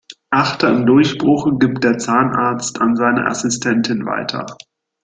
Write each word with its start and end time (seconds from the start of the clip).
Achter 0.31 0.71
im 0.71 0.87
Durchbruch, 0.87 1.59
gibt 1.59 1.83
der 1.83 1.99
Zahnarzt 1.99 2.81
an 2.81 2.95
seine 2.95 3.27
Assistentin 3.27 4.07
weiter. 4.07 4.47